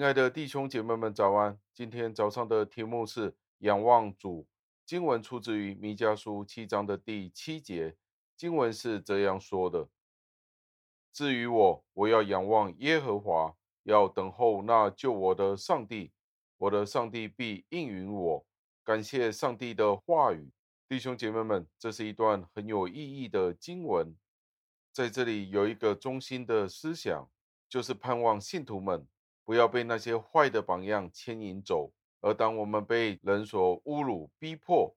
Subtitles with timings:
[0.00, 1.60] 亲爱的弟兄姐妹们，早安！
[1.74, 4.46] 今天早上的题目是仰望主。
[4.86, 7.94] 经文出自于弥迦书七章的第七节，
[8.34, 9.90] 经文是这样说的
[11.12, 16.12] ：“至于我，我要仰望耶和华，要等候那救我的上帝。
[16.56, 18.46] 我的上帝必应允我。”
[18.82, 20.50] 感谢上帝的话语，
[20.88, 24.16] 弟兄姐妹们，这是一段很有意义的经文。
[24.90, 27.28] 在这里有一个中心的思想，
[27.68, 29.06] 就是盼望信徒们。
[29.44, 34.94] 不要被那些坏的榜样牵引走，而当我们被人所侮辱、逼迫，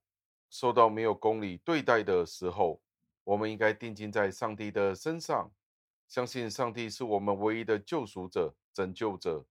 [0.49, 2.79] 受到没有公理对待的时候，
[3.23, 5.51] 我们应该定睛在上帝的身上，
[6.07, 9.45] 相信上帝是我们唯一的救赎者、拯救者。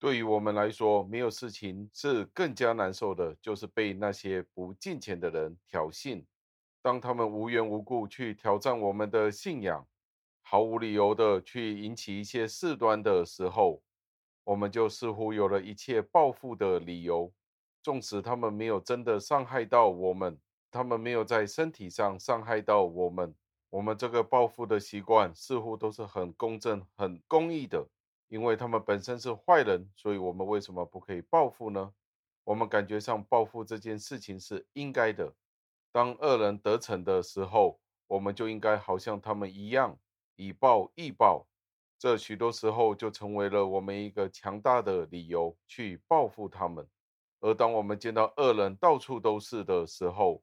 [0.00, 6.24] 对于我们来说，没有事情是更加难受的，就是被那些不敬虔的人挑衅，
[6.80, 9.86] 当他们无缘无故去挑战我们的信仰。
[10.50, 13.82] 毫无理由的去引起一些事端的时候，
[14.44, 17.30] 我们就似乎有了一切报复的理由。
[17.82, 20.40] 纵使他们没有真的伤害到我们，
[20.70, 23.34] 他们没有在身体上伤害到我们，
[23.68, 27.86] 我们这个报复的习惯似乎都是很公正、很公义的。
[28.28, 31.92] 因为他们本身是坏人，所以我们为什么不可以报复呢？
[32.44, 35.34] 我们感觉上报复这件事情是应该的。
[35.92, 39.98] 当恶人得逞的时候，我们就应该好像他们一样。
[40.38, 41.44] 以暴易暴，
[41.98, 46.88] 这许多时候就成为了我们一个强大的理由去报复他们。
[47.40, 50.40] 而当我们见到恶人到处都是的时候，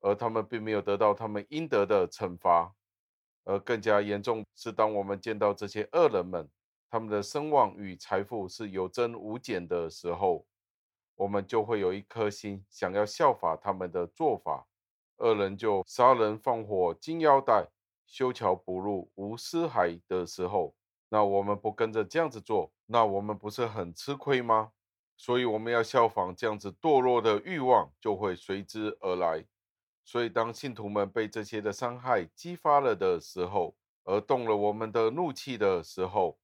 [0.00, 2.74] 而他们并没有得到他们应得的惩罚，
[3.44, 6.46] 而更加严重是，当我们见到这些恶人们，
[6.90, 10.46] 他们的声望与财富是有增无减的时候，
[11.14, 14.66] 我们就会有一颗心想要效法他们的做法。
[15.16, 17.66] 恶人就杀人放火金腰带。
[18.12, 20.74] 修桥补路无尸骸的时候，
[21.08, 24.72] 那我们不跟着这样子做，那我们不是很吃亏吗？
[25.16, 29.46] 所以我们要效仿这样子堕落的欲望，就会随之而来。
[30.04, 33.74] 所以当信徒们被这些的伤害激发了的时候，
[34.04, 36.38] 而动了我们的怒气的时候，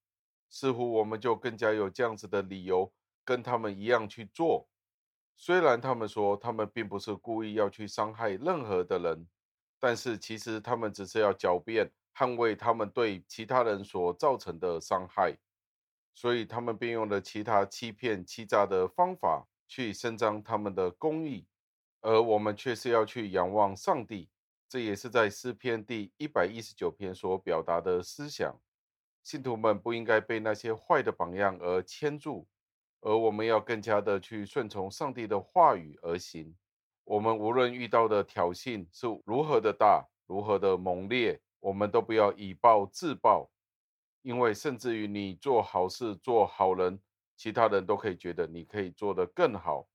[0.48, 2.90] 似乎我们就更加有这样子的理由
[3.26, 4.66] 跟他们一样去做。
[5.36, 9.28] 虽然他们说他们并不是故意要去伤害任何的人。
[9.80, 15.36] 但是其实他们只是要狡辩，捍卫他们对其他人所造成的伤害，
[16.14, 21.46] 所以他们便用了其他欺骗、欺诈的方法去伸张他们的公义，
[22.00, 24.28] 而我们却是要去仰望上帝。
[24.68, 28.60] 这也是在诗篇第一百一十九篇所表达的思想。
[29.22, 32.46] 信徒们不应该被那些坏的榜样而牵住，
[33.00, 36.54] 而我们要更加的去顺从上帝的话语而行。
[37.08, 43.50] 我们无论遇到的挑衅是如何的大，如何的猛烈，我们都不要以暴制暴，
[44.20, 47.00] 因为甚至于你做好事、做好人，
[47.34, 49.88] 其他人都可以觉得你可以做得更好。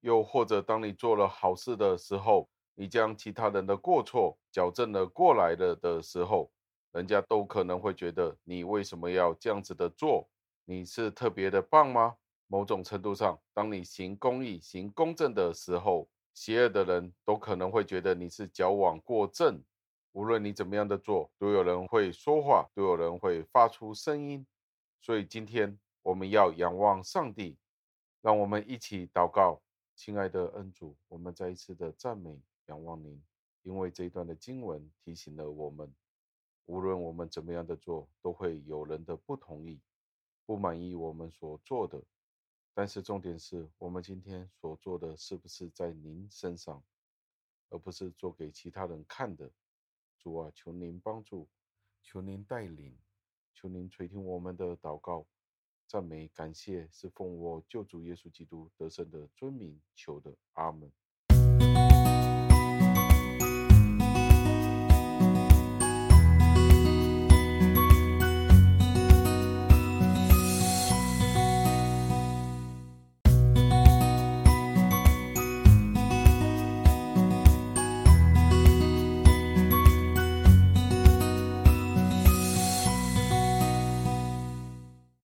[0.00, 6.52] 又或者，当你做了好事的时候，你将其他人的过错矫正了过来了的时候，
[6.92, 10.28] 人家都可能会觉得你为什么要这样子的做？
[10.66, 12.14] 你是特别的棒吗？
[12.46, 19.62] 某种程度上，当你行公义、行公正的时候，邪恶的人都可能会觉得你是矫枉过正，
[20.12, 24.46] 无论你怎么样的做，都有人会说话，都有人会发出声音。
[25.00, 27.56] 所以今天我们要仰望上帝，
[28.20, 29.60] 让我们一起祷告。
[29.94, 33.22] 亲爱的恩主，我们再一次的赞美仰望您，
[33.62, 35.94] 因为这一段的经文提醒了我们，
[36.64, 39.78] 无论我们怎么样的做，都会有人的不同意，
[40.46, 42.02] 不满意我们所做的。
[42.74, 46.82] 但是重点是我们今天所做的是不是在您身上，
[47.68, 49.50] 而不是做给其他人看的。
[50.18, 51.48] 主啊，求您帮助，
[52.02, 52.96] 求您带领，
[53.52, 55.26] 求您垂听我们的祷告、
[55.86, 60.34] 赞美、感谢，是奉我救主耶稣基督得胜的尊名求的。
[60.52, 60.90] 阿门。